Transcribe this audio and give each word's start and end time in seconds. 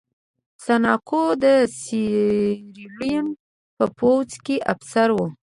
سانکو 0.63 1.23
د 1.43 1.45
سیریلیون 1.79 3.27
په 3.77 3.85
پوځ 3.97 4.29
کې 4.45 4.55
افسر 4.73 5.09
و. 5.13 5.17